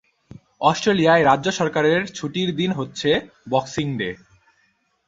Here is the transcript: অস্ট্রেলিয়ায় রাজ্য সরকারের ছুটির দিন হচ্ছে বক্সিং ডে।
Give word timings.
অস্ট্রেলিয়ায় 0.61 1.23
রাজ্য 1.23 1.47
সরকারের 1.51 2.01
ছুটির 2.13 2.49
দিন 2.55 2.71
হচ্ছে 2.71 3.09
বক্সিং 3.49 3.87
ডে। 3.97 4.09